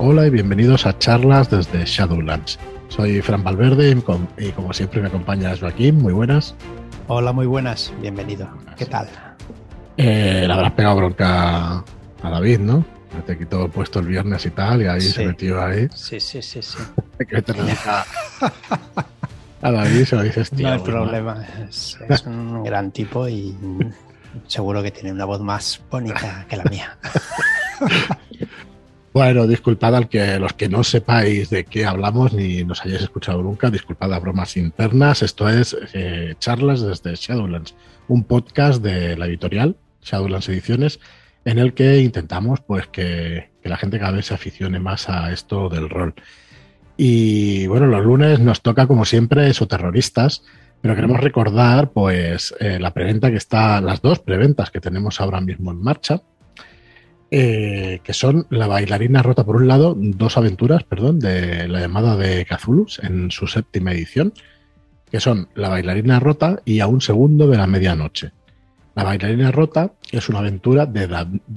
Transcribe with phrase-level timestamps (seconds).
[0.00, 2.56] Hola y bienvenidos a charlas desde Shadowlands.
[2.86, 3.90] Soy Fran Valverde
[4.38, 6.00] y, como siempre me acompaña Joaquín.
[6.00, 6.54] Muy buenas.
[7.08, 7.92] Hola, muy buenas.
[8.00, 8.48] Bienvenido.
[8.76, 9.08] ¿Qué tal?
[9.96, 11.84] Eh, le habrás pegado bronca
[12.22, 12.84] a David, ¿no?
[13.26, 15.88] Te quitó el puesto el viernes y tal, y ahí se metió ahí.
[15.92, 16.78] Sí, sí, sí, sí.
[17.28, 18.04] que te a,
[19.62, 20.68] a David se lo dices, tío.
[20.68, 21.44] No hay problema.
[21.68, 23.56] Es, un gran tipo y
[24.46, 26.96] seguro que tiene una voz más bonita que la mía.
[29.12, 33.42] Bueno, disculpad al que los que no sepáis de qué hablamos ni nos hayáis escuchado
[33.42, 35.22] nunca, disculpad las bromas internas.
[35.22, 37.74] Esto es eh, charlas desde Shadowlands,
[38.06, 41.00] un podcast de la editorial Shadowlands Ediciones,
[41.44, 45.68] en el que intentamos pues que, la gente cada vez se aficione más a esto
[45.68, 46.14] del rol.
[46.96, 50.42] Y bueno, los lunes nos toca como siempre eso terroristas,
[50.80, 55.40] pero queremos recordar pues eh, la preventa que está, las dos preventas que tenemos ahora
[55.40, 56.22] mismo en marcha
[57.30, 62.16] eh, que son La bailarina rota por un lado, dos aventuras, perdón, de la llamada
[62.16, 64.32] de Cthulhu en su séptima edición,
[65.10, 68.32] que son La bailarina rota y A un segundo de la medianoche.
[68.94, 71.06] La bailarina rota es una aventura de,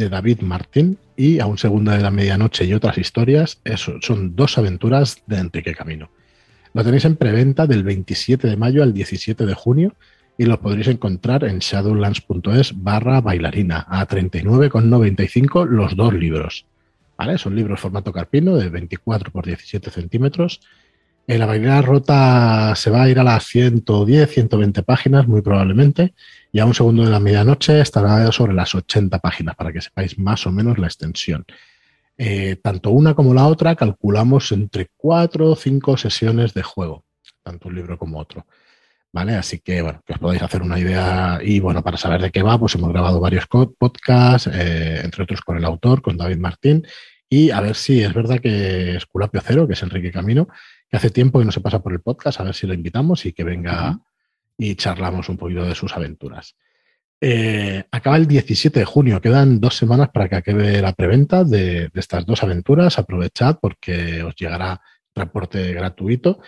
[0.10, 3.62] David Martín y A un segundo de la medianoche y otras historias
[4.02, 6.12] son dos aventuras de Enrique Camino.
[6.74, 9.96] Lo tenéis en preventa del 27 de mayo al 17 de junio
[10.38, 16.66] y lo podréis encontrar en shadowlands.es barra bailarina a 39,95 los dos libros.
[17.18, 17.38] ¿Vale?
[17.38, 20.62] Son libros formato carpino de 24 por 17 centímetros.
[21.28, 26.14] En la bailarina rota se va a ir a las 110, 120 páginas muy probablemente
[26.52, 30.18] y a un segundo de la medianoche estará sobre las 80 páginas para que sepáis
[30.18, 31.46] más o menos la extensión.
[32.18, 37.06] Eh, tanto una como la otra calculamos entre 4 o 5 sesiones de juego,
[37.44, 38.46] tanto un libro como otro.
[39.14, 39.36] ¿Vale?
[39.36, 41.40] Así que, bueno, que os podáis hacer una idea.
[41.42, 45.42] Y bueno, para saber de qué va, pues hemos grabado varios podcasts, eh, entre otros
[45.42, 46.86] con el autor, con David Martín.
[47.30, 50.48] Y a ver si es verdad que Esculapio Cero, que es Enrique Camino,
[50.90, 53.26] que hace tiempo que no se pasa por el podcast, a ver si lo invitamos
[53.26, 54.00] y que venga
[54.58, 56.56] y charlamos un poquito de sus aventuras.
[57.22, 61.88] Eh, acaba el 17 de junio, quedan dos semanas para que acabe la preventa de,
[61.88, 62.98] de estas dos aventuras.
[63.00, 64.82] Aprovechad porque os llegará
[65.14, 66.42] transporte gratuito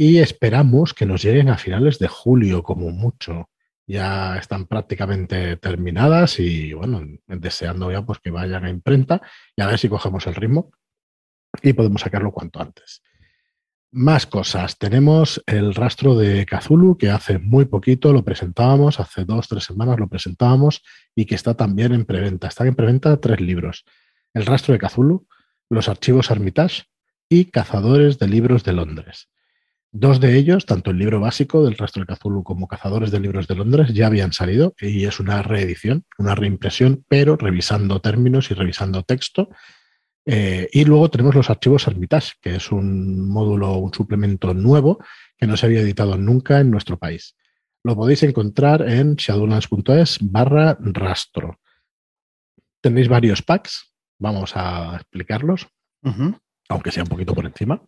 [0.00, 3.50] y esperamos que nos lleguen a finales de julio como mucho.
[3.86, 9.20] Ya están prácticamente terminadas y bueno, deseando ya pues que vayan a imprenta
[9.54, 10.70] y a ver si cogemos el ritmo
[11.62, 13.02] y podemos sacarlo cuanto antes.
[13.92, 14.78] Más cosas.
[14.78, 19.98] Tenemos el rastro de Kazulu, que hace muy poquito lo presentábamos, hace dos, tres semanas
[19.98, 20.82] lo presentábamos
[21.14, 22.48] y que está también en preventa.
[22.48, 23.84] Están en preventa tres libros.
[24.32, 25.26] El rastro de Kazulu,
[25.68, 26.84] los archivos Armitage
[27.28, 29.28] y Cazadores de Libros de Londres.
[29.92, 33.48] Dos de ellos, tanto el libro básico del Rastro de Cthulhu como Cazadores de Libros
[33.48, 38.54] de Londres, ya habían salido y es una reedición, una reimpresión, pero revisando términos y
[38.54, 39.50] revisando texto.
[40.26, 45.02] Eh, y luego tenemos los archivos Hermitage, que es un módulo, un suplemento nuevo
[45.36, 47.36] que no se había editado nunca en nuestro país.
[47.82, 51.58] Lo podéis encontrar en shadowlands.es barra rastro.
[52.80, 55.66] Tenéis varios packs, vamos a explicarlos,
[56.68, 57.82] aunque sea un poquito por encima.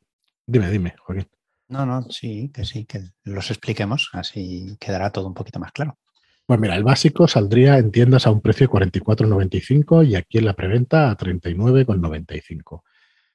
[0.46, 1.28] Dime, dime, Joaquín.
[1.72, 5.98] No, no, sí, que sí, que los expliquemos, así quedará todo un poquito más claro.
[6.44, 10.44] Pues mira, el básico saldría en tiendas a un precio de 44,95 y aquí en
[10.44, 12.82] la preventa a 39,95.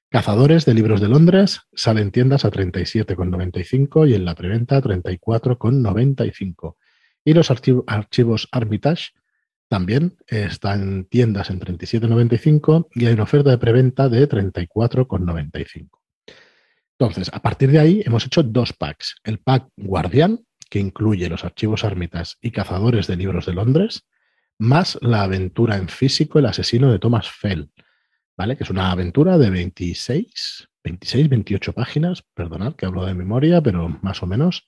[0.10, 4.82] Cazadores de libros de Londres salen en tiendas a 37,95 y en la preventa a
[4.84, 6.76] 34,95.
[7.26, 7.50] Y los
[7.88, 9.14] archivos Armitage
[9.68, 15.90] también están en tiendas en 37,95 y hay una oferta de preventa de 34,95.
[17.00, 19.18] Entonces, a partir de ahí hemos hecho dos packs.
[19.24, 24.08] El pack Guardián, que incluye los archivos ármitas y cazadores de libros de Londres,
[24.58, 27.70] más la aventura en físico El asesino de Thomas Fell,
[28.36, 28.58] ¿vale?
[28.58, 33.90] Que es una aventura de 26, 26, 28 páginas, perdonad que hablo de memoria, pero
[34.02, 34.66] más o menos,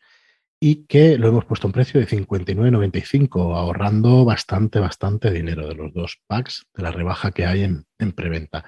[0.60, 5.74] y que lo hemos puesto a un precio de 59,95, ahorrando bastante, bastante dinero de
[5.74, 8.66] los dos packs de la rebaja que hay en, en preventa.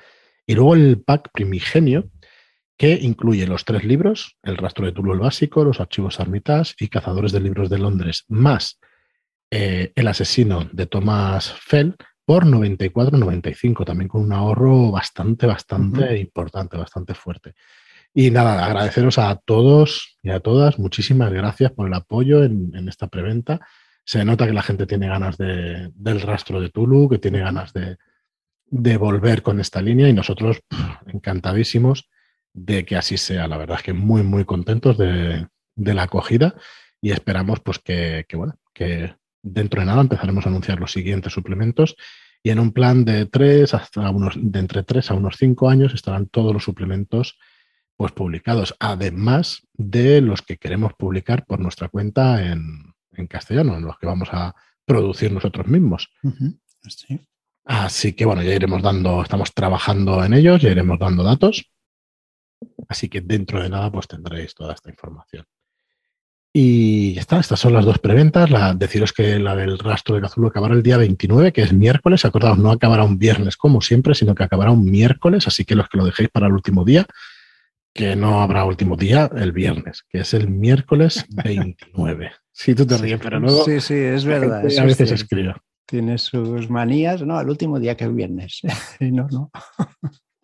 [0.47, 2.09] Y luego el pack primigenio,
[2.81, 6.87] que incluye los tres libros, El rastro de Tulo el básico, Los archivos Armitage y
[6.87, 8.79] Cazadores de libros de Londres, más
[9.51, 11.95] eh, El asesino de Thomas Fell
[12.25, 17.53] por 94,95, también con un ahorro bastante, bastante importante, bastante fuerte.
[18.15, 23.09] Y nada, agradeceros a todos y a todas, muchísimas gracias por el apoyo en, esta
[23.09, 23.59] preventa.
[24.03, 27.73] Se nota que la gente tiene ganas de, del rastro de Tulu, que tiene ganas
[27.73, 27.97] de,
[28.65, 30.61] de volver con esta línea y nosotros
[31.05, 32.09] encantadísimos
[32.53, 33.47] de que así sea.
[33.47, 36.55] La verdad es que muy, muy contentos de, la acogida
[37.01, 41.95] y esperamos pues que, bueno, que dentro de nada empezaremos a anunciar los siguientes suplementos
[42.43, 45.93] Y en un plan de tres hasta unos, de entre tres a unos cinco años
[45.93, 47.39] estarán todos los suplementos
[47.95, 53.85] pues, publicados, además de los que queremos publicar por nuestra cuenta en, en castellano, en
[53.85, 54.55] los que vamos a
[54.85, 56.09] producir nosotros mismos.
[57.63, 61.70] Así que bueno, ya iremos dando, estamos trabajando en ellos, ya iremos dando datos.
[62.87, 65.45] Así que dentro de nada, pues tendréis toda esta información.
[66.53, 68.49] Y ya está, estas son las dos preventas.
[68.49, 72.25] La, deciros que la del rastro de Cazulo acabará el día 29, que es miércoles.
[72.25, 75.47] Acordaos, no acabará un viernes como siempre, sino que acabará un miércoles.
[75.47, 77.05] Así que los que lo dejéis para el último día,
[77.93, 82.31] que no habrá último día el viernes, que es el miércoles 29.
[82.51, 83.63] Sí, tú te ríes, pero luego.
[83.63, 84.59] Sí, sí, es verdad.
[84.59, 85.53] A veces escribo.
[85.85, 87.39] Tiene sus manías, ¿no?
[87.39, 88.59] El último día que es viernes.
[88.99, 89.51] no, no.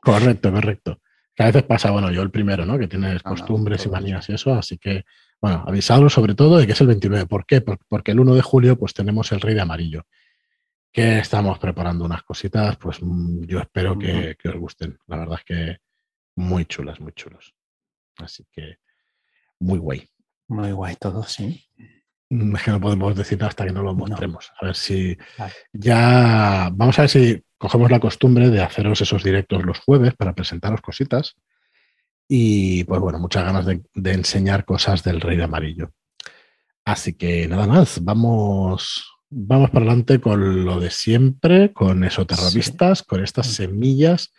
[0.02, 1.00] correcto, correcto.
[1.38, 2.80] Que a veces pasa, bueno, yo el primero, ¿no?
[2.80, 5.06] Que tienes costumbres y manías y eso, así que,
[5.40, 7.28] bueno, avisadlo sobre todo de que es el 29.
[7.28, 7.62] ¿Por qué?
[7.62, 10.08] Porque el 1 de julio, pues tenemos el Rey de Amarillo,
[10.92, 14.98] que estamos preparando unas cositas, pues mm, yo espero que, que os gusten.
[15.06, 15.78] La verdad es que
[16.38, 17.54] muy chulas, muy chulos.
[18.18, 18.80] Así que,
[19.60, 20.10] muy guay.
[20.48, 21.64] Muy guay todo, sí.
[22.30, 24.52] Mm, es que no podemos decir hasta que no lo mostremos.
[24.60, 25.16] A ver si
[25.72, 26.72] ya.
[26.74, 30.82] Vamos a ver si cogemos la costumbre de haceros esos directos los jueves para presentaros
[30.82, 31.36] cositas.
[32.28, 33.82] Y pues bueno, muchas ganas de,
[34.12, 35.92] enseñar cosas del Rey de Amarillo.
[36.84, 43.24] Así que nada más, vamos, vamos para adelante con lo de siempre, con esoterroristas, con
[43.24, 44.34] estas semillas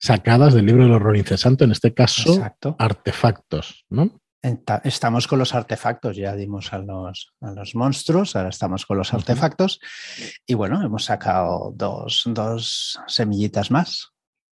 [0.00, 2.40] sacadas del libro del horror incesante, en este caso,
[2.78, 4.20] artefactos, ¿no?
[4.40, 9.12] Estamos con los artefactos, ya dimos a los, a los monstruos, ahora estamos con los
[9.12, 9.80] artefactos.
[10.46, 14.12] Y bueno, hemos sacado dos, dos semillitas más.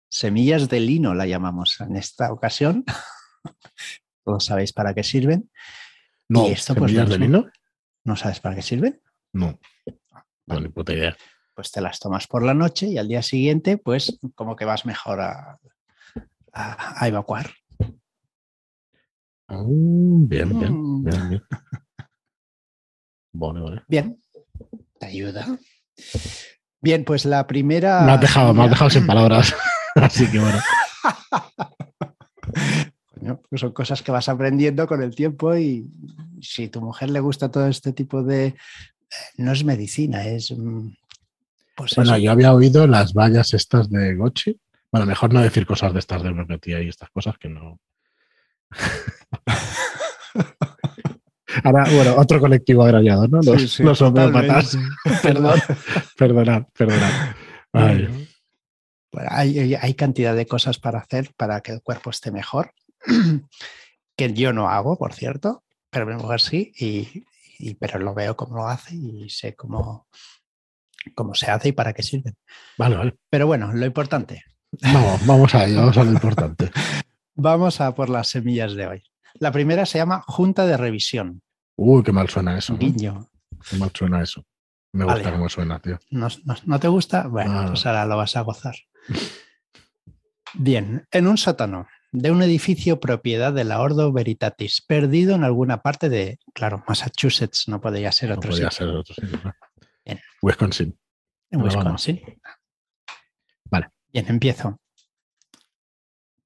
[0.08, 2.86] Semillas de lino la llamamos en esta ocasión.
[4.24, 5.50] Todos sabéis para qué sirven.
[6.30, 7.46] No, esto, pues, semillas de lino.
[8.04, 9.02] ¿No sabes para qué sirven?
[9.34, 9.60] No,
[10.46, 11.18] no, ni puta idea.
[11.56, 14.86] Pues te las tomas por la noche y al día siguiente, pues como que vas
[14.86, 15.60] mejor a,
[16.54, 17.52] a evacuar.
[19.52, 21.04] Mm, bien, bien, mm.
[21.04, 21.44] bien, bien.
[23.34, 24.22] Vale, Bien,
[25.00, 25.60] te ayuda.
[26.82, 28.02] Bien, pues la primera.
[28.02, 29.56] Me has dejado, me has dejado sin palabras.
[29.96, 30.60] Así que bueno.
[33.50, 35.86] Pues son cosas que vas aprendiendo con el tiempo y
[36.42, 38.48] si tu mujer le gusta todo este tipo de.
[38.48, 38.56] Eh,
[39.38, 40.52] no es medicina, es.
[40.52, 40.90] Mm,
[41.76, 44.60] pues bueno, yo había oído las vallas estas de Gochi.
[44.92, 47.80] Bueno, mejor no decir cosas de estas de homeopatía y estas cosas que no.
[51.64, 53.42] Ahora, bueno, otro colectivo agraviado, ¿no?
[53.42, 53.84] Los, sí,
[55.22, 55.60] Perdón,
[56.18, 57.36] perdonad, perdonad.
[59.30, 62.74] hay, cantidad de cosas para hacer para que el cuerpo esté mejor,
[64.18, 68.56] que yo no hago, por cierto, pero mi mujer sí, y, pero lo veo cómo
[68.56, 70.08] lo hace y sé cómo,
[71.16, 72.34] cómo se hace y para qué sirve.
[72.78, 73.16] Vale, vale.
[73.30, 74.44] Pero bueno, lo importante.
[74.82, 76.72] Vamos, vamos a vamos a lo importante.
[77.36, 79.04] vamos a por las semillas de hoy.
[79.36, 81.42] La primera se llama Junta de Revisión.
[81.76, 82.78] Uy, qué mal suena eso.
[82.78, 83.30] Guiño.
[83.70, 84.46] Qué mal suena eso.
[84.94, 86.00] Me gusta cómo suena, tío.
[86.10, 87.28] ¿No, te gusta?
[87.28, 88.76] Bueno, pues ahora lo vas a gozar.
[90.54, 95.82] Bien, en un sótano de un edificio propiedad de la Ordo Veritatis, perdido en alguna
[95.82, 99.56] parte de, claro, Massachusetts, no podría ser otro no podría ser otro sitio.
[100.42, 101.00] Wisconsin.
[101.52, 102.22] En Wisconsin.
[103.66, 103.90] Vale.
[104.12, 104.78] Bien, empiezo.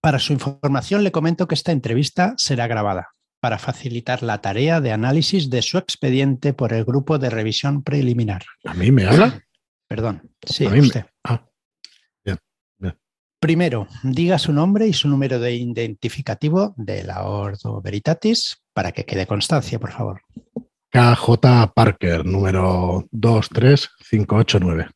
[0.05, 3.09] Para su información le comento que esta entrevista será grabada
[3.39, 8.43] para facilitar la tarea de análisis de su expediente por el grupo de revisión preliminar.
[8.65, 9.41] ¿A mí me habla?
[9.87, 11.05] Perdón, sí, a usted.
[11.23, 11.43] Ah,
[13.39, 19.05] Primero, diga su nombre y su número de identificativo de la Ordo Veritatis para que
[19.05, 20.21] quede constancia, por favor.
[20.91, 24.87] KJ Parker, número 23589.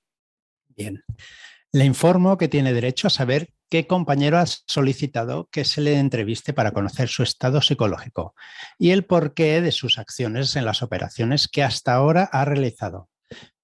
[0.67, 1.03] Bien.
[1.71, 6.53] Le informo que tiene derecho a saber qué compañero ha solicitado que se le entreviste
[6.53, 8.35] para conocer su estado psicológico
[8.77, 13.09] y el porqué de sus acciones en las operaciones que hasta ahora ha realizado.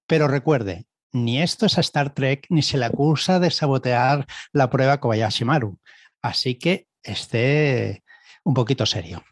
[0.06, 4.70] Pero recuerde, ni esto es a Star Trek ni se le acusa de sabotear la
[4.70, 5.78] prueba Kobayashi-Maru.
[6.22, 8.04] Así que esté
[8.44, 9.24] un poquito serio.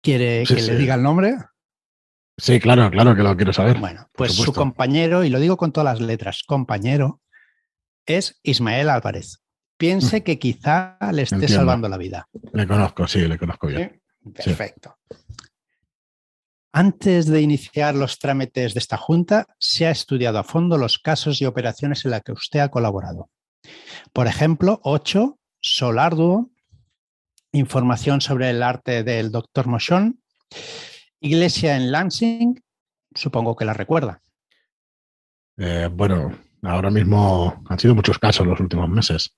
[0.00, 1.36] ¿Quiere que le diga el nombre?
[2.38, 3.78] Sí, claro, claro que lo quiero saber.
[3.78, 7.20] Bueno, pues su compañero, y lo digo con todas las letras, compañero,
[8.08, 9.40] es Ismael Álvarez.
[9.76, 10.22] Piense mm.
[10.24, 12.28] que quizá le esté salvando la vida.
[12.52, 14.02] Le conozco, sí, le conozco bien.
[14.34, 14.96] Perfecto.
[16.72, 21.40] Antes de iniciar los trámites de esta junta, se ha estudiado a fondo los casos
[21.40, 23.30] y operaciones en las que usted ha colaborado.
[24.12, 26.50] Por ejemplo, 8, Solarduo,
[27.52, 30.20] información sobre el arte del doctor Moshon,
[31.20, 32.62] Iglesia en Lansing,
[33.14, 34.22] supongo que la recuerda.
[35.56, 39.34] Eh, bueno, ahora mismo han sido muchos casos los últimos meses.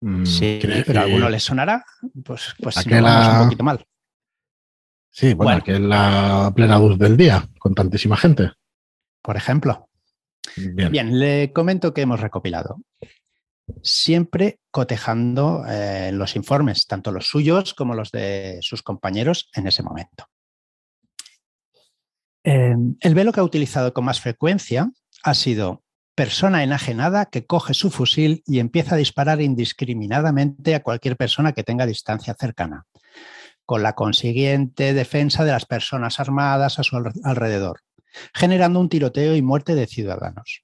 [0.00, 1.84] Mm, sí, pero a alguno le sonará,
[2.24, 3.84] pues, pues un poquito mal.
[5.10, 8.52] Sí, bueno, que es la plena luz del día, con tantísima gente.
[9.22, 9.88] Por ejemplo.
[10.56, 12.76] Bien, le comento que hemos recopilado.
[13.82, 19.82] Siempre cotejando eh, los informes, tanto los suyos como los de sus compañeros en ese
[19.82, 20.26] momento.
[22.44, 24.88] Em, el velo que ha utilizado con más frecuencia
[25.24, 25.82] ha sido
[26.16, 31.62] persona enajenada que coge su fusil y empieza a disparar indiscriminadamente a cualquier persona que
[31.62, 32.86] tenga distancia cercana,
[33.66, 37.82] con la consiguiente defensa de las personas armadas a su alrededor,
[38.32, 40.62] generando un tiroteo y muerte de ciudadanos.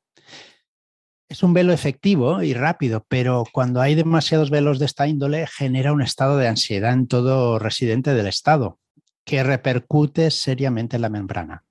[1.29, 5.93] Es un velo efectivo y rápido, pero cuando hay demasiados velos de esta índole genera
[5.93, 8.79] un estado de ansiedad en todo residente del Estado,
[9.25, 11.65] que repercute seriamente en la membrana.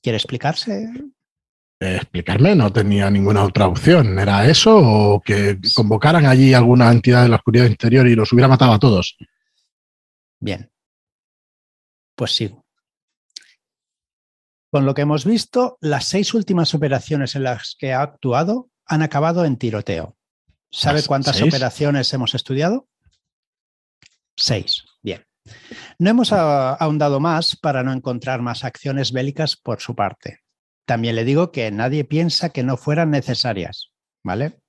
[0.00, 0.88] ¿Quiere explicarse?
[1.82, 4.18] Explicarme, no tenía ninguna otra opción.
[4.18, 8.48] ¿Era eso o que convocaran allí alguna entidad de la oscuridad interior y los hubiera
[8.48, 9.16] matado a todos?
[10.38, 10.70] Bien.
[12.14, 12.54] Pues sí.
[14.70, 19.02] Con lo que hemos visto, las seis últimas operaciones en las que ha actuado han
[19.02, 20.16] acabado en tiroteo.
[20.70, 22.88] ¿Sabe cuántas operaciones hemos estudiado?
[24.36, 24.84] Seis.
[25.02, 25.26] Bien.
[25.98, 30.41] No hemos ahondado más para no encontrar más acciones bélicas por su parte.
[30.84, 33.88] También le digo que nadie piensa que no fueran necesarias.
[34.24, 34.60] ¿Vale?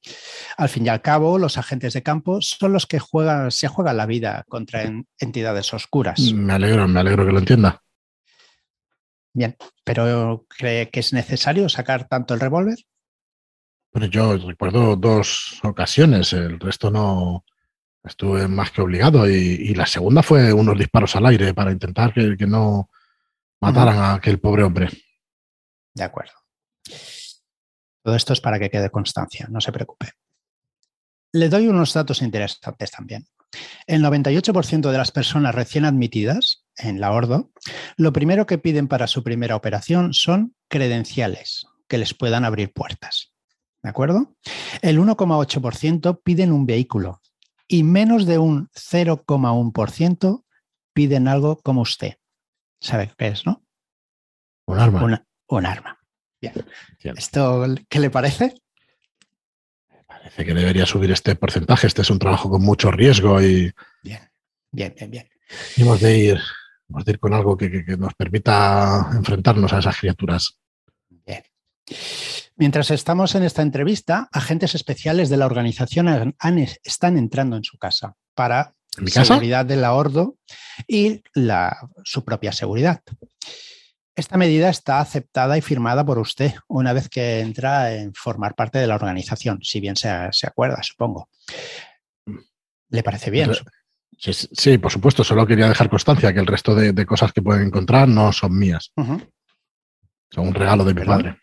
[0.58, 3.98] Al fin y al cabo, los agentes de campo son los que juegan, se juegan
[3.98, 6.20] la vida contra entidades oscuras.
[6.34, 7.84] Me alegro, me alegro que lo entienda.
[9.32, 12.80] Bien, pero ¿cree que es necesario sacar tanto el revólver?
[13.92, 17.46] Bueno, yo recuerdo dos ocasiones, el resto no,
[18.04, 22.36] Estuve más que obligado y, la segunda fue unos disparos al aire para intentar que,
[22.46, 22.90] no
[23.62, 24.90] mataran a aquel pobre hombre.
[25.94, 26.34] De acuerdo.
[28.04, 30.12] Todo esto es para que quede constancia, no se preocupe.
[31.32, 33.26] Le doy unos datos interesantes también.
[33.88, 37.52] El 98% de las personas recién admitidas en la Ordo,
[37.98, 43.34] lo primero que piden para su primera operación son credenciales que les puedan abrir puertas.
[43.82, 44.36] ¿De acuerdo?
[44.82, 47.22] El 1,8% piden un vehículo
[47.68, 50.44] y menos de un 0,1%
[50.94, 52.16] piden algo como usted.
[52.80, 53.64] ¿Sabe qué es, no?
[54.68, 55.26] Un arma.
[55.58, 56.00] Un arma.
[56.42, 56.54] Bien.
[57.16, 58.54] ¿Esto qué le parece?
[60.08, 61.88] Parece que debería subir este porcentaje.
[61.88, 63.72] Este es un trabajo con mucho riesgo y.
[64.04, 64.22] Bien,
[64.72, 65.30] bien, bien, bien.
[65.78, 66.40] hemos de ir,
[66.90, 70.60] hemos de ir con algo que nos permita enfrentarnos a esas criaturas.
[71.10, 71.44] Bien.
[72.56, 76.36] Mientras estamos en esta entrevista, agentes especiales de la organización
[76.84, 80.38] están entrando en su casa para la seguridad del ahorro
[80.88, 81.24] y
[82.04, 83.02] su propia seguridad.
[84.16, 88.78] Esta medida está aceptada y firmada por usted una vez que entra en formar parte
[88.78, 91.30] de la organización, si bien se, acuerda, supongo.
[92.90, 93.52] ¿Le parece bien?
[94.18, 95.24] Sí, por supuesto.
[95.24, 98.92] Solo quería dejar constancia que el resto de, cosas que pueden encontrar no son mías.
[98.96, 101.40] Son un regalo de mi padre.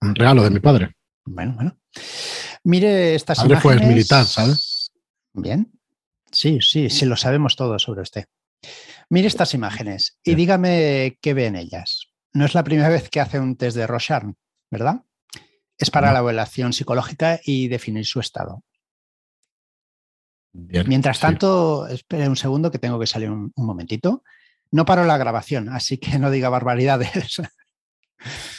[0.00, 0.94] Un regalo de mi padre.
[1.24, 1.76] Bueno, bueno.
[2.64, 4.92] Mire estas padre fue militar, ¿sabes?
[5.32, 5.70] Bien.
[6.30, 8.24] Sí, sí, sí, lo sabemos todo sobre usted.
[9.10, 12.01] Mire estas imágenes y dígame qué ve en ellas.
[12.34, 14.24] No es la primera vez que hace un test de Rorschach,
[14.70, 15.02] ¿verdad?
[15.76, 18.62] Es para la evaluación psicológica y definir su estado.
[20.52, 24.22] Bien, Mientras tanto, espere un segundo que tengo que salir un, un momentito.
[24.70, 27.40] No paro la grabación, así que no diga barbaridades.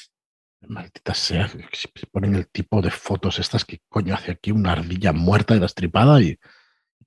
[0.67, 5.11] Maldita sea, se ponen el tipo de fotos estas que coño hace aquí una ardilla
[5.11, 6.37] muerta y destripada y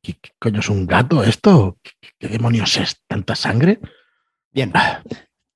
[0.03, 1.79] ¿qué, coño es un gato esto?
[1.83, 3.03] ¿Qué, demonios es?
[3.07, 3.81] ¿Tanta sangre?
[4.53, 5.03] Bien, ah.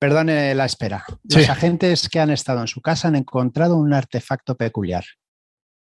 [0.00, 1.04] Perdone la espera.
[1.25, 5.04] Los agentes que han estado en su casa han encontrado un artefacto peculiar.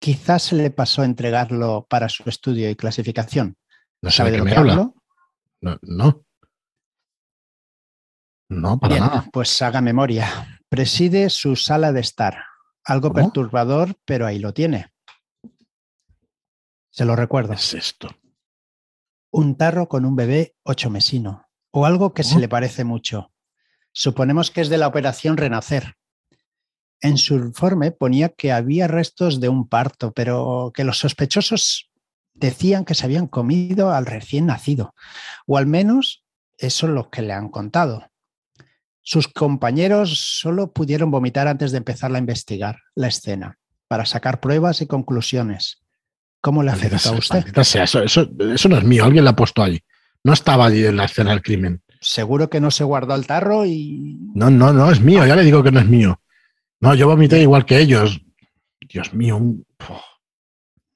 [0.01, 3.55] Quizás se le pasó a entregarlo para su estudio y clasificación.
[4.01, 4.75] ¿No sabe de lo que habla?
[5.61, 6.25] No, no.
[8.49, 9.25] No, para nada.
[9.31, 10.59] Pues haga memoria.
[10.69, 12.45] Preside su sala de estar.
[12.85, 14.91] Algo perturbador, pero ahí lo tiene.
[16.89, 17.53] Se lo recuerdo.
[17.53, 18.09] es esto?
[19.31, 23.31] Un tarro con un bebé ocho mesino, o algo que se le parece mucho.
[23.99, 25.97] Suponemos que es de la operación Renacer.
[27.01, 31.91] En su informe ponía que había restos de un parto, pero que los sospechosos
[32.33, 34.95] decían que se habían comido al recién nacido,
[35.45, 36.23] o al menos
[36.57, 38.09] eso es lo que le han contado.
[39.01, 44.81] Sus compañeros solo pudieron vomitar antes de empezar a investigar la escena, para sacar pruebas
[44.81, 45.83] y conclusiones.
[46.39, 47.43] ¿Cómo le afecta a usted?
[47.57, 49.83] eso, no es mío, alguien la ha puesto allí.
[50.23, 51.81] No estaba allí en la escena del crimen.
[52.01, 54.17] Seguro que no se guardó el tarro y...
[54.33, 56.21] No, no, no, es mío, ya le digo que no es mío.
[56.79, 58.21] No, yo vomité igual que ellos.
[58.87, 59.65] Dios mío, un...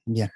[0.06, 0.30] Bien.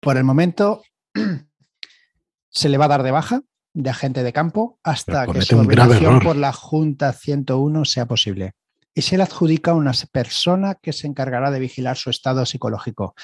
[0.00, 0.82] Por el momento
[2.50, 3.42] se le va a dar de baja
[3.76, 8.54] de agente de campo hasta que su ordenación por la Junta 101 sea posible.
[8.94, 13.14] Y se le adjudica a una persona que se encargará de vigilar su estado psicológico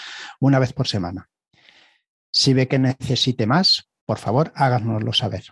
[0.40, 1.30] una vez por semana.
[2.30, 5.44] Si ve que necesite más, por favor, háganoslo saber.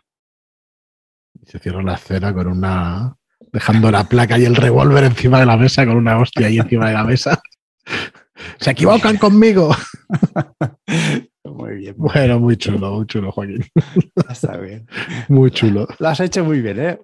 [1.47, 3.17] Se cierra la escena con una.
[3.53, 6.89] dejando la placa y el revólver encima de la mesa, con una hostia ahí encima
[6.89, 7.41] de la mesa.
[8.61, 9.75] ¡Se equivocan conmigo!
[11.71, 11.95] Muy bien.
[11.97, 13.65] Bueno, muy chulo, muy chulo, Joaquín.
[14.29, 14.89] Está bien.
[15.29, 15.87] Muy chulo.
[16.01, 16.99] Lo has hecho muy bien, ¿eh?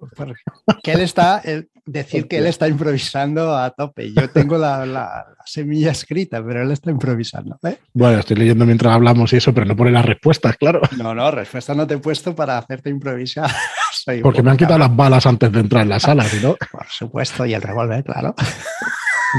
[0.83, 1.41] Que él está,
[1.85, 4.11] decir que él está improvisando a tope.
[4.11, 7.57] Yo tengo la, semilla escrita, pero él está improvisando.
[7.63, 7.77] ¿eh?
[7.93, 10.81] Bueno, estoy leyendo mientras hablamos y eso, pero no pone las respuestas, claro.
[10.97, 13.49] No, no, respuestas no te he puesto para hacerte improvisar.
[14.21, 16.57] Porque me han quitado las balas antes de entrar en la sala, ¿no?
[16.71, 18.35] Por supuesto, y el revólver, claro.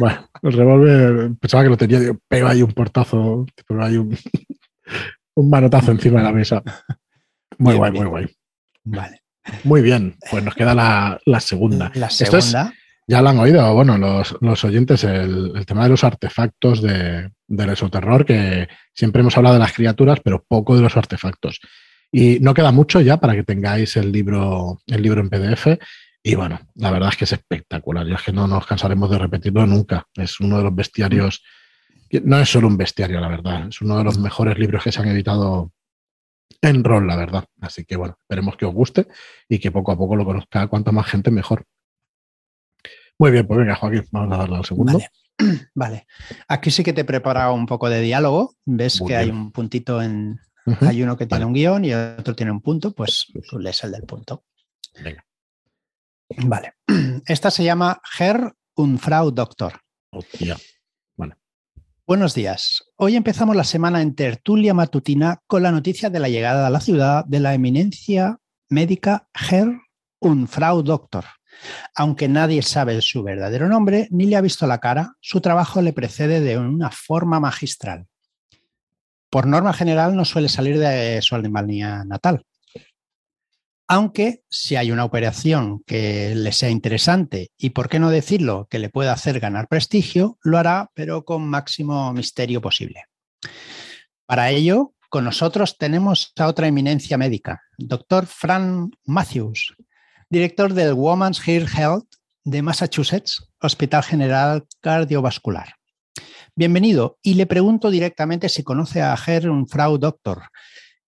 [0.01, 4.15] Bueno, el revólver pensaba que lo tenía, digo, pego ahí un portazo, pero hay un,
[5.38, 6.62] un manotazo encima de la mesa.
[7.59, 8.26] Muy guay, muy guay.
[8.85, 9.23] Vale.
[9.64, 11.90] Muy bien, pues nos queda la, segunda.
[11.95, 12.73] La segunda.
[13.09, 18.25] ya lo han oído, bueno, los, oyentes, el, tema de los artefactos de, del esoterror,
[18.25, 21.61] que siempre hemos hablado de las criaturas, pero poco de los artefactos.
[22.12, 25.78] Y no queda mucho ya para que tengáis el libro, el libro en PDF.
[26.23, 28.07] Y bueno, la verdad es que es espectacular.
[28.07, 30.07] Y es que no nos cansaremos de repetirlo nunca.
[30.14, 31.42] Es uno de los bestiarios.
[32.25, 33.69] No es solo un bestiario, la verdad.
[33.69, 35.73] Es uno de los mejores libros que se han editado
[36.62, 37.45] en rol, la verdad.
[37.61, 39.07] Así que bueno, esperemos que os guste
[39.49, 41.65] y que poco a poco lo conozca cuanto más gente mejor.
[43.19, 44.99] Muy bien, pues venga, Joaquín, vamos a darle al segundo.
[45.75, 46.07] Vale.
[46.49, 48.55] Aquí sí que te he preparado un poco de diálogo.
[48.65, 50.41] Ves que hay un puntito en.
[50.83, 53.93] Hay uno que tiene un guion y otro tiene un punto, pues tú lees el
[53.93, 54.45] del punto.
[55.03, 55.25] Venga.
[56.45, 56.75] Vale.
[57.27, 59.81] Esta se llama Herr und Frau Doctor.
[62.09, 62.85] Buenos días.
[62.97, 66.81] Hoy empezamos la semana en tertulia matutina con la noticia de la llegada a la
[66.81, 68.38] ciudad de la eminencia
[68.71, 69.79] médica Herr
[70.18, 71.27] und Frau Doctor.
[71.94, 75.92] Aunque nadie sabe su verdadero nombre ni le ha visto la cara, su trabajo le
[75.92, 78.07] precede de una forma magistral.
[79.29, 82.47] Por norma general no suele salir de su Alemania natal,
[83.88, 88.79] aunque si hay una operación que le sea interesante y, por qué no decirlo, que
[88.79, 93.05] le pueda hacer ganar prestigio, lo hará, pero con máximo misterio posible.
[94.27, 99.74] Para ello, con nosotros tenemos a otra eminencia médica, doctor Frank Matthews,
[100.29, 102.09] director del Women's Health Health
[102.44, 105.77] de Massachusetts, Hospital General Cardiovascular.
[106.55, 110.42] Bienvenido y le pregunto directamente si conoce a Herrn Frau Doctor,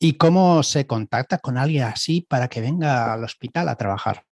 [0.02, 4.24] ¿Y cómo se contacta con alguien así para que venga al hospital a trabajar?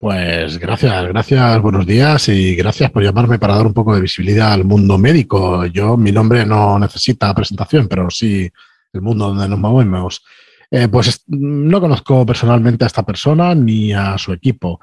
[0.00, 4.52] Pues gracias, gracias, buenos días y gracias por llamarme para dar un poco de visibilidad
[4.52, 5.64] al mundo médico.
[5.66, 8.50] Yo, mi nombre no necesita presentación, pero sí
[8.92, 10.24] el mundo donde nos movemos.
[10.72, 14.80] Eh, pues no conozco personalmente a esta persona ni a su equipo.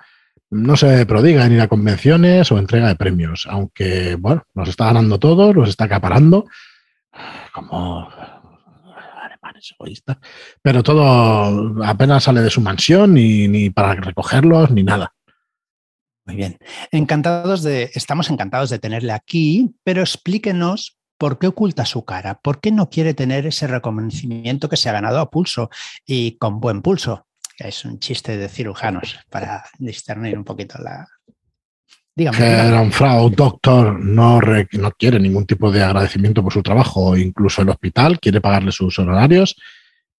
[0.51, 4.85] No se prodiga en ir a convenciones o entrega de premios, aunque, bueno, nos está
[4.85, 6.45] ganando todo, nos está acaparando,
[7.51, 8.07] como
[9.71, 10.19] egoísta,
[10.61, 15.13] pero todo apenas sale de su mansión ni, ni para recogerlos ni nada.
[16.25, 16.57] Muy bien.
[16.91, 22.59] Encantados de, estamos encantados de tenerle aquí, pero explíquenos por qué oculta su cara, por
[22.59, 25.69] qué no quiere tener ese reconocimiento que se ha ganado a pulso
[26.05, 27.27] y con buen pulso.
[27.57, 31.07] Es un chiste de cirujanos para discernir un poquito la,
[32.13, 32.91] Dígame.
[32.91, 38.19] Frau Doctor no, no quiere ningún tipo de agradecimiento por su trabajo, incluso el hospital
[38.19, 39.55] quiere pagarle sus honorarios,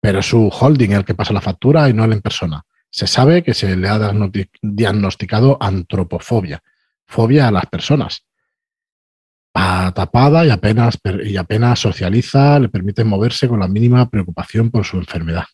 [0.00, 2.64] pero es su holding el que pasa la factura y no él en persona.
[2.90, 4.12] Se sabe que se le ha
[4.62, 6.62] diagnosticado antropofobia,
[7.06, 8.26] fobia a las personas.
[9.56, 14.84] Va tapada y apenas, y apenas socializa, le permite moverse con la mínima preocupación por
[14.84, 15.44] su enfermedad.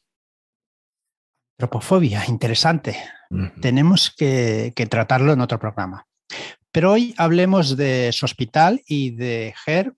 [1.59, 2.97] Antropofobia, interesante.
[3.61, 6.08] Tenemos que tratarlo en otro programa.
[6.73, 9.95] Pero hoy hablemos de su hospital y de Ger.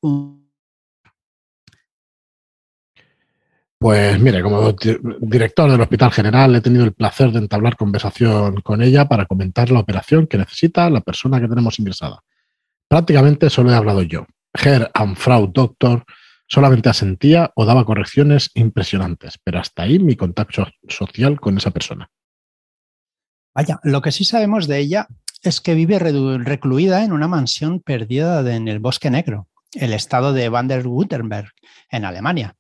[3.79, 4.73] Pues mire, como
[5.21, 9.71] director del Hospital General he tenido el placer de entablar conversación con ella para comentar
[9.71, 12.23] la operación que necesita la persona que tenemos ingresada.
[12.89, 14.27] Prácticamente solo he hablado yo.
[14.53, 16.05] Herr and Frau Doctor
[16.47, 22.11] solamente asentía o daba correcciones impresionantes, pero hasta ahí mi contacto social con esa persona.
[23.55, 25.09] Vaya, lo que sí sabemos de ella
[25.43, 30.49] es que vive recluida en una mansión perdida en el Bosque Negro, el estado de
[30.49, 31.51] Baden-Württemberg,
[31.91, 32.57] en Alemania.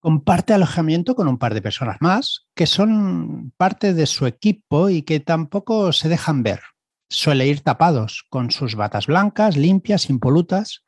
[0.00, 5.02] Comparte alojamiento con un par de personas más que son parte de su equipo y
[5.02, 6.60] que tampoco se dejan ver.
[7.10, 10.84] Suele ir tapados con sus batas blancas, limpias, impolutas,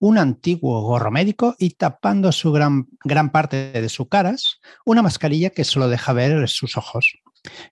[0.00, 5.50] un antiguo gorro médico y tapando su gran, gran parte de sus caras, una mascarilla
[5.50, 7.18] que solo deja ver sus ojos,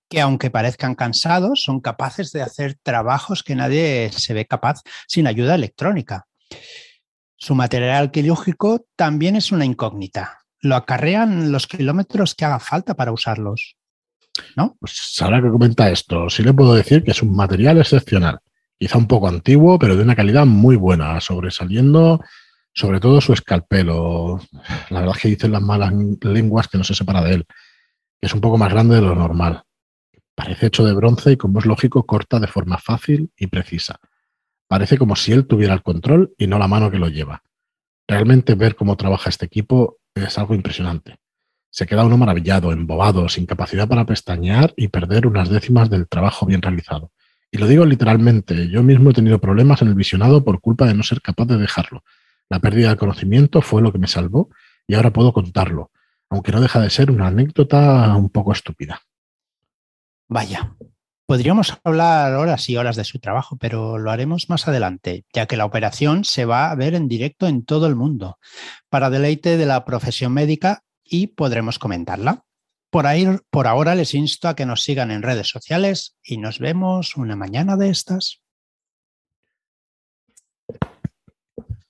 [0.08, 5.26] que aunque parezcan cansados, son capaces de hacer trabajos que nadie se ve capaz sin
[5.26, 6.26] ayuda electrónica.
[7.36, 10.40] Su material quirúrgico también es una incógnita.
[10.60, 13.76] Lo acarrean los kilómetros que haga falta para usarlos.
[14.54, 14.76] ¿No?
[14.78, 18.40] Pues ahora que comenta esto, sí le puedo decir que es un material excepcional.
[18.78, 22.20] Quizá un poco antiguo, pero de una calidad muy buena, sobresaliendo
[22.78, 24.40] sobre todo su escalpelo.
[24.90, 27.46] La verdad es que dicen las malas lenguas que no se separa de él.
[28.20, 29.64] Es un poco más grande de lo normal.
[30.36, 33.98] Parece hecho de bronce y, como es lógico, corta de forma fácil y precisa.
[34.68, 37.42] Parece como si él tuviera el control y no la mano que lo lleva.
[38.06, 41.18] Realmente ver cómo trabaja este equipo es algo impresionante.
[41.70, 46.46] Se queda uno maravillado, embobado, sin capacidad para pestañear y perder unas décimas del trabajo
[46.46, 47.10] bien realizado.
[47.50, 50.94] Y lo digo literalmente, yo mismo he tenido problemas en el visionado por culpa de
[50.94, 52.04] no ser capaz de dejarlo.
[52.48, 54.50] La pérdida de conocimiento fue lo que me salvó
[54.86, 55.90] y ahora puedo contarlo,
[56.30, 59.00] aunque no deja de ser una anécdota un poco estúpida.
[60.28, 60.74] Vaya,
[61.28, 65.58] Podríamos hablar horas y horas de su trabajo, pero lo haremos más adelante, ya que
[65.58, 68.38] la operación se va a ver en directo en todo el mundo,
[68.88, 72.46] para deleite de la profesión médica y podremos comentarla.
[72.90, 76.58] Por, ahí, por ahora les insto a que nos sigan en redes sociales y nos
[76.58, 78.40] vemos una mañana de estas.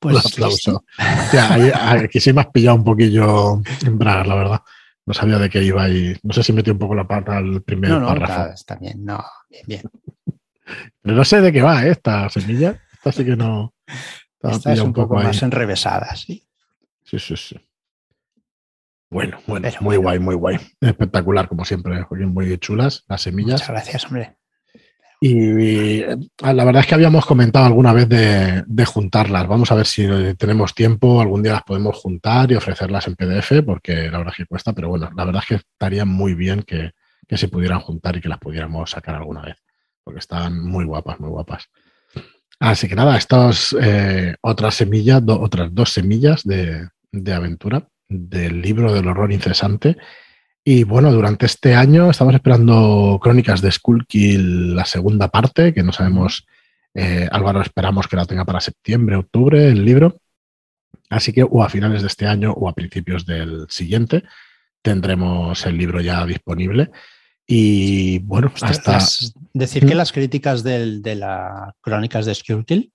[0.01, 0.85] Pues un aplauso.
[2.03, 4.63] aquí sí me has pillado un poquillo en bragas, la verdad.
[5.07, 7.63] No sabía de qué iba y no sé si metí un poco la pata al
[7.63, 8.53] primer no, no, párrafo.
[8.53, 9.83] Está, bien, no, bien, bien.
[11.01, 11.93] Pero no sé de qué va ¿eh?
[11.93, 12.81] esta semilla.
[12.93, 13.75] Esta sí que no.
[14.43, 16.47] Esta es un, poco, más enrevesada, sí.
[17.05, 17.68] Sí, sí, sí.
[19.11, 20.59] Bueno, bueno, muy guay, muy guay.
[20.81, 23.61] Espectacular, como siempre, muy chulas las semillas.
[23.61, 24.37] Muchas gracias, hombre.
[25.21, 29.49] Y, la verdad es que habíamos comentado alguna vez de, juntarlas.
[29.49, 33.65] Vamos a ver si tenemos tiempo, algún día las podemos juntar y ofrecerlas en PDF,
[33.65, 36.63] porque la verdad es que cuesta, pero bueno, la verdad es que estaría muy bien
[36.63, 36.93] que,
[37.31, 39.57] se pudieran juntar y que las pudiéramos sacar alguna vez,
[40.05, 41.69] porque están muy guapas, muy guapas.
[42.61, 48.93] Así que nada, estas eh, otras semillas, otras dos semillas de, de aventura del libro
[48.93, 49.97] del horror incesante
[50.71, 55.93] y bueno, durante este año estamos esperando Crónicas de Skullkill, la segunda parte, que no
[55.93, 56.47] sabemos,
[56.93, 60.21] eh, Álvaro esperamos que la tenga para septiembre, octubre, el libro.
[61.09, 64.25] Así que o a finales de este año o a principios del siguiente
[64.83, 66.91] tendremos el libro ya disponible.
[67.47, 68.99] Y bueno, hasta...
[69.55, 72.93] decir que las críticas de las Crónicas de Skullkill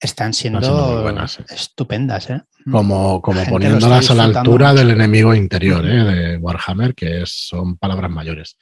[0.00, 2.30] están siendo, buenas, estupendas.
[2.30, 2.42] ¿eh?
[2.70, 6.04] Como, como poniéndolas a la altura del enemigo interior ¿eh?
[6.04, 8.56] de Warhammer, que son palabras mayores.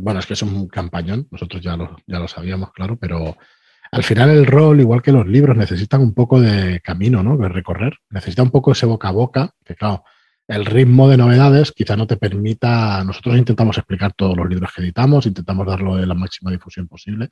[0.00, 3.36] bueno, es que es un campañón, nosotros ya lo, ya lo sabíamos, claro, pero
[3.90, 7.36] al final el rol, igual que los libros, necesitan un poco de camino, ¿no?
[7.36, 7.96] De recorrer.
[8.10, 10.04] Necesita un poco ese boca a boca, que claro,
[10.46, 13.02] el ritmo de novedades quizá no te permita.
[13.04, 17.30] Nosotros intentamos explicar todos los libros que editamos, intentamos darlo de la máxima difusión posible,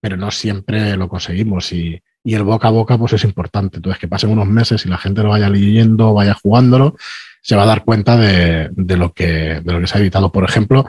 [0.00, 3.78] pero no siempre lo conseguimos y, el boca a boca pues es importante.
[3.78, 6.94] Entonces, que pasen unos meses y la gente lo vaya leyendo, vaya jugándolo,
[7.40, 10.30] se va a dar cuenta de, lo, que, de lo que se ha editado.
[10.30, 10.86] Por ejemplo,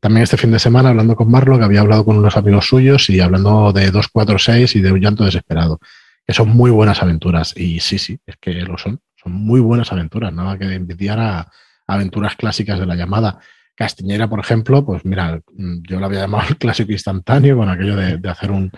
[0.00, 3.08] también este fin de semana, hablando con Marlo, que había hablado con unos amigos suyos
[3.08, 5.80] y hablando de 246 y de un llanto desesperado,
[6.26, 7.56] que son muy buenas aventuras.
[7.56, 9.00] Y sí, sí, es que lo son.
[9.16, 11.50] Son muy buenas aventuras, nada que envidiar a
[11.86, 13.38] aventuras clásicas de la llamada.
[13.74, 18.28] Castiñera, por ejemplo, pues mira, yo lo había llamado el clásico instantáneo con aquello de,
[18.28, 18.70] hacer un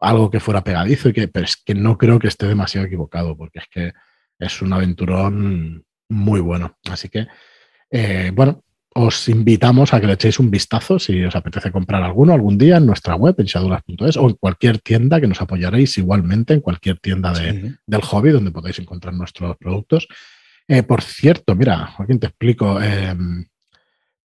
[0.00, 3.36] algo que fuera pegadizo y que, pero es que no creo que esté demasiado equivocado,
[3.36, 3.92] porque es que
[4.38, 6.78] es un aventurón muy bueno.
[6.90, 7.28] Así que,
[7.90, 12.32] eh, bueno, os invitamos a que le echéis un vistazo si os apetece comprar alguno
[12.32, 16.54] algún día en nuestra web, en shadulas.es, o en cualquier tienda que nos apoyaréis igualmente,
[16.54, 20.08] en cualquier tienda del hobby donde podéis encontrar nuestros productos.
[20.66, 22.80] Eh, por cierto, mira, aquí te explico.
[22.80, 23.46] Em,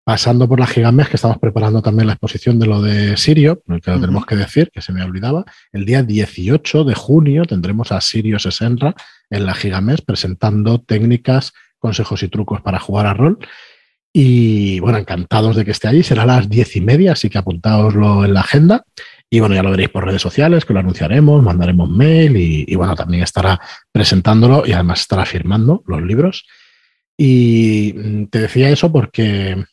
[0.05, 3.89] pasando por la Gigamesh, que estamos preparando también la exposición de lo de Sirio, que
[3.89, 5.45] lo tenemos que decir, que se me olvidaba.
[5.73, 8.93] El día 18 de junio tendremos a Sirio Sesenra
[9.31, 13.39] en la Gigamesh presentando técnicas, consejos y trucos para jugar a rol.
[14.13, 16.03] Y bueno, encantados de que esté allí.
[16.03, 18.83] Será a las diez y media, así que apuntaoslo en la agenda.
[19.27, 22.75] Y bueno, ya lo veréis por redes sociales, que lo anunciaremos, mandaremos mail y, y
[22.75, 23.59] bueno, también estará
[23.91, 26.45] presentándolo y además estará firmando los libros.
[27.17, 29.65] Y mm, te decía eso porque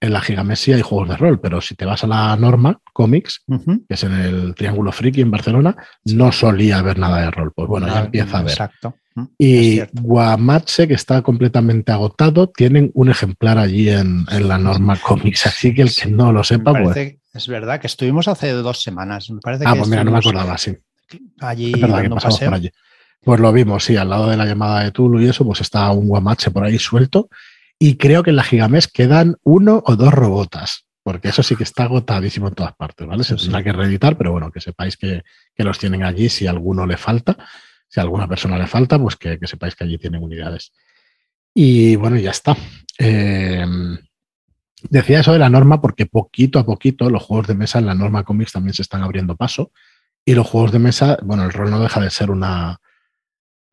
[0.00, 3.42] en la Gigamesia hay juegos de rol, pero si te vas a la norma, cómics,
[3.46, 7.52] que es en el Triángulo Friki en Barcelona, no solía haber nada de rol.
[7.54, 8.52] Pues bueno, ya empieza a haber.
[8.52, 8.96] Exacto.
[9.38, 15.46] Y Guamache, que está completamente agotado, tienen un ejemplar allí en, la norma cómics.
[15.46, 17.16] Así que el que no lo sepa, pues.
[17.32, 19.30] Es verdad que estuvimos hace dos semanas.
[19.30, 20.76] Me parece ah, que pues mira, no me acordaba, sí.
[21.40, 22.70] Allí Es verdad que pasamos por allí.
[23.24, 25.90] Pues lo vimos, sí, al lado de la llamada de Tulu y eso, pues está
[25.90, 27.28] un guamache por ahí suelto.
[27.86, 31.64] Y creo que en la Gigamés quedan uno o dos robotas, porque eso sí que
[31.64, 33.24] está agotadísimo en todas partes, ¿vale?
[33.24, 35.22] Se tendrá que reeditar, pero bueno, que sepáis que,
[35.54, 37.36] que los tienen allí si a alguno le falta.
[37.86, 40.72] Si a alguna persona le falta, pues que, que sepáis que allí tienen unidades.
[41.52, 42.56] Y bueno, ya está.
[42.98, 43.66] Eh,
[44.88, 47.94] decía eso de la norma porque poquito a poquito los juegos de mesa en la
[47.94, 49.72] norma cómics también se están abriendo paso.
[50.24, 52.80] Y los juegos de mesa, bueno, el rol no deja de ser una,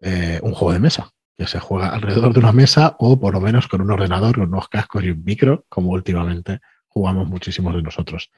[0.01, 3.41] eh, un juego de mesa, que se juega alrededor de una mesa o por lo
[3.41, 7.81] menos con un ordenador, con unos cascos y un micro, como últimamente jugamos muchísimos de
[7.81, 8.29] nosotros.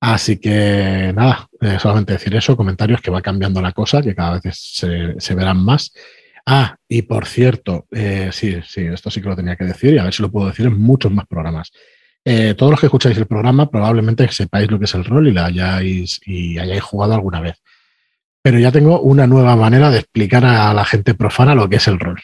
[0.00, 4.40] Así que nada, eh, solamente decir eso, comentarios que va cambiando la cosa, que cada
[4.40, 5.92] vez se, se verán más.
[6.44, 9.98] Ah, y por cierto, eh, sí, sí, esto sí que lo tenía que decir y
[9.98, 11.70] a ver si lo puedo decir en muchos más programas.
[12.24, 15.32] Eh, todos los que escucháis el programa probablemente sepáis lo que es el rol y,
[15.32, 17.62] la hayáis, y hayáis jugado alguna vez.
[18.42, 21.86] Pero ya tengo una nueva manera de explicar a la gente profana lo que es
[21.88, 22.20] el rol.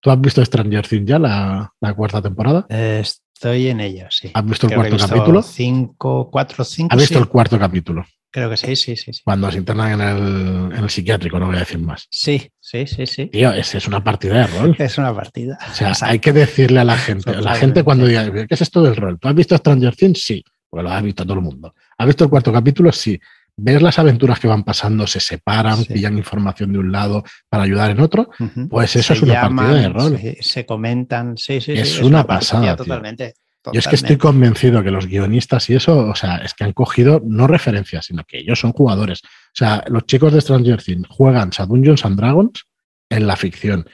[0.00, 2.66] ¿Tú has visto Stranger Things ya, la, la cuarta temporada?
[2.68, 3.02] Eh,
[3.38, 4.32] Estoy en ello, sí.
[4.34, 5.42] ¿Has visto el Creo cuarto capítulo?
[5.44, 6.92] Cinco, cuatro, cinco.
[6.92, 7.20] ¿Has visto sí.
[7.20, 8.04] el cuarto capítulo?
[8.32, 9.12] Creo que sí, sí, sí.
[9.12, 12.08] Sí, Cuando se internan en el, en el psiquiátrico, no voy a decir más.
[12.10, 13.06] sí, sí, sí.
[13.06, 13.26] sí.
[13.26, 14.76] Tío, ese es una partida de rol.
[14.80, 15.56] Es una partida.
[15.70, 18.82] O sea, hay que decirle a la gente, la gente cuando diga, ¿qué es esto
[18.82, 19.20] del rol?
[19.20, 20.20] ¿Tú has visto Stranger Things?
[20.20, 21.72] Sí, porque lo has visto todo el mundo.
[21.96, 22.90] ¿Has visto el cuarto capítulo?
[22.90, 23.20] Sí.
[23.60, 25.06] ¿Ves las aventuras que van pasando?
[25.06, 25.92] Se separan, Sí.
[25.94, 28.30] pillan información de un lado para ayudar en otro.
[28.70, 30.18] Pues eso Se es una partida de rol.
[30.18, 31.72] Se, se comentan, sí, sí.
[31.72, 32.84] Es sí, una partida pasada, tío.
[32.84, 33.34] Totalmente.
[33.72, 36.72] Yo es que estoy convencido que los guionistas y eso, o sea, es que han
[36.72, 39.20] cogido no referencias, sino que ellos son jugadores.
[39.24, 42.64] O sea, los chicos de Stranger Things juegan a Dungeons and Dragons
[43.10, 43.86] en la ficción,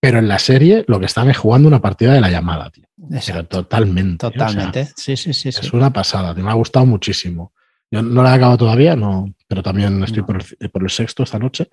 [0.00, 2.86] pero en la serie lo que están es jugando una partida de la llamada, tío.
[3.26, 4.26] Pero totalmente.
[4.26, 4.86] o sea, totalmente.
[4.96, 5.52] sí, sí, sí.
[5.52, 5.60] sí.
[5.62, 7.52] Es una pasada, tío, me ha gustado muchísimo.
[7.90, 10.26] Yo no la he acabado todavía, no, pero también estoy No.
[10.26, 11.68] por, el, por el sexto esta noche.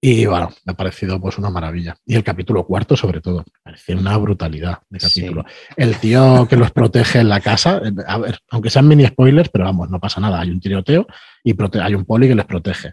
[0.00, 1.96] Y bueno, me ha parecido pues una maravilla.
[2.06, 5.20] Y el capítulo cuarto, sobre todo, me parece una brutalidad de Sí.
[5.22, 5.44] capítulo.
[5.76, 9.64] El tío que los protege en la casa, a ver, aunque sean mini spoilers, pero
[9.64, 10.40] vamos, no pasa nada.
[10.40, 11.06] Hay un tiroteo
[11.42, 12.92] y hay un poli que les protege.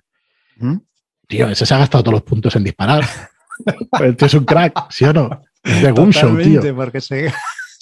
[0.57, 0.77] ¿Mm?
[1.27, 3.03] Tío, ese se ha gastado todos los puntos en disparar.
[4.01, 5.29] el tío es un crack, ¿sí o no?
[5.63, 6.75] Es de Gunshow, tío.
[6.75, 7.31] Porque se,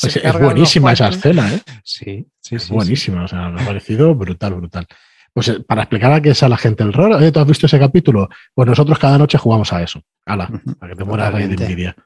[0.10, 1.62] se es buenísima esa escena, ¿eh?
[1.84, 2.74] Sí, sí, Es sí.
[2.74, 4.86] buenísima, o sea, me ha parecido brutal, brutal.
[5.34, 7.32] Pues eh, para explicar a qué es a la gente el rol, ¿eh?
[7.32, 8.30] ¿tú has visto ese capítulo?
[8.54, 10.02] Pues nosotros cada noche jugamos a eso.
[10.26, 11.96] Hala, Ujú, para que te mueras de envidia.
[11.98, 12.04] O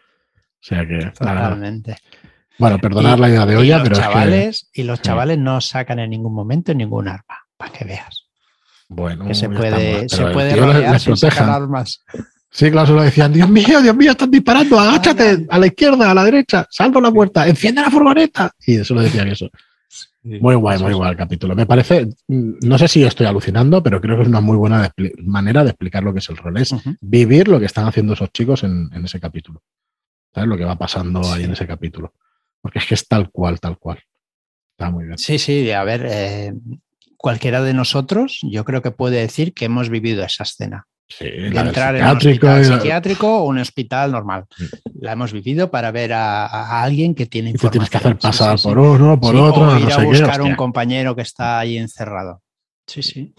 [0.61, 1.11] sea que, nada.
[1.11, 1.97] Totalmente.
[2.57, 5.03] Bueno, perdonar Y- la idea de olla, pero es que, chavales, Y los Sí.
[5.03, 8.23] chavales no sacan en ningún momento ningún arma, para que veas.
[8.89, 10.11] bueno, Que se puede, estamos.
[10.29, 12.03] se puede rodear sin sacar armas.
[12.57, 16.09] Sí, claro, se lo decían, Dios mío, Dios mío, están disparando, agáchate, a la izquierda,
[16.09, 18.51] a la derecha, salva la puerta, enciende la furgoneta.
[18.65, 19.47] Y eso lo decían eso.
[20.23, 21.53] Muy guay, muy guay el capítulo.
[21.55, 24.91] Me parece, mm, no sé si estoy alucinando, pero creo que es una muy buena
[24.97, 26.57] de manera de explicar lo que es el rol.
[26.57, 29.61] Es vivir lo que están haciendo esos chicos en, en ese capítulo.
[30.33, 30.49] ¿Sabes?
[30.49, 31.43] Lo que va pasando ahí Sí.
[31.45, 32.13] en ese capítulo.
[32.59, 33.99] Porque es que es tal cual, tal cual.
[34.71, 35.17] Está muy bien.
[35.19, 36.53] Sí, sí, a ver, eh,
[37.17, 40.87] cualquiera de nosotros yo creo que puede decir que hemos vivido esa escena.
[41.09, 44.45] Sí, entrar en un hospital la- psiquiátrico o un hospital normal.
[44.99, 47.71] La hemos vivido para ver a, a alguien que tiene información.
[47.71, 48.67] tienes que hacer pasar sí, sí.
[48.69, 50.05] por uno, por otro, o no ir sé a qué.
[50.05, 52.41] buscar un compañero que está ahí encerrado.
[52.87, 53.33] Sí, sí.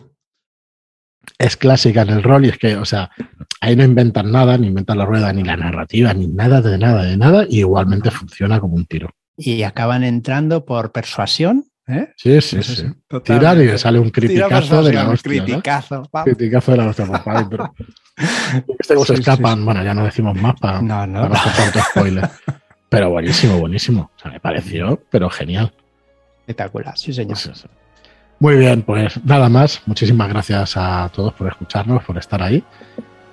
[1.39, 3.11] Es clásica en el rol y es que, o sea,
[3.61, 7.05] ahí no inventan nada, ni inventan la rueda, ni la narrativa, ni nada de nada,
[7.05, 9.11] de nada, y igualmente funciona como un tiro.
[9.37, 11.67] Y acaban entrando por persuasión.
[11.89, 12.13] ¿Eh?
[12.17, 12.87] Sí, sí, Eso sí.
[13.09, 13.65] totalmente.
[13.65, 15.33] y le sale un criticazo de la hostia.
[15.41, 15.45] ¿no?
[15.47, 16.25] criticazo, pam.
[16.25, 17.75] Criticazo de la hostia, por favor, pero.
[18.79, 21.29] Este cómo se Sí, sí, escapan, bueno, ya no decimos más para No, no.
[21.29, 22.29] no hacer tanto spoiler.
[22.89, 24.11] Pero buenísimo, buenísimo.
[24.17, 25.73] O sea, me pareció, pero genial.
[26.41, 27.37] Espectacular, sí, señor.
[27.45, 27.65] Pues.
[28.41, 29.83] Muy bien, pues nada más.
[29.87, 32.65] Muchísimas gracias a todos por escucharnos, por estar ahí.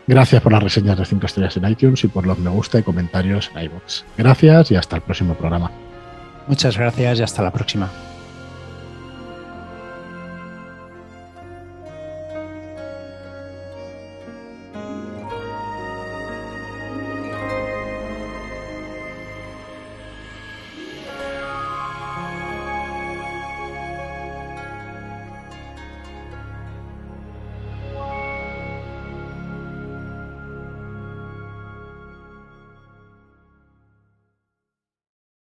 [0.08, 2.84] Gracias por las reseñas de 5 estrellas en iTunes y por los me gusta y
[2.84, 4.04] comentarios en iVoox.
[4.18, 5.72] Gracias y hasta el próximo programa.
[6.48, 7.89] Muchas gracias y hasta la próxima.